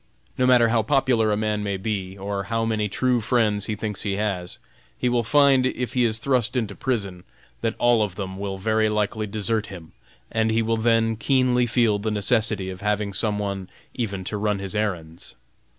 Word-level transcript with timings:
No 0.35 0.47
matter 0.47 0.69
how 0.69 0.81
popular 0.81 1.31
a 1.31 1.37
man 1.37 1.61
may 1.61 1.77
be, 1.77 2.17
or 2.17 2.45
how 2.45 2.65
many 2.65 2.89
true 2.89 3.21
friends 3.21 3.67
he 3.67 3.75
thinks 3.75 4.01
he 4.01 4.13
has, 4.13 4.57
he 4.97 5.07
will 5.09 5.21
find 5.21 5.63
if 5.67 5.93
he 5.93 6.05
is 6.05 6.17
thrust 6.17 6.57
into 6.57 6.73
prison, 6.73 7.23
that 7.61 7.75
all 7.77 8.01
of 8.01 8.15
them 8.15 8.39
will 8.39 8.57
very 8.57 8.89
likely 8.89 9.27
desert 9.27 9.67
him, 9.67 9.91
and 10.31 10.49
he 10.49 10.63
will 10.63 10.77
then 10.77 11.15
keenly 11.17 11.67
feel 11.67 11.99
the 11.99 12.09
necessity 12.09 12.71
of 12.71 12.81
having 12.81 13.13
some 13.13 13.37
one 13.37 13.69
even 13.93 14.23
to 14.23 14.37
run 14.37 14.57
his 14.57 14.75
errands. 14.75 15.35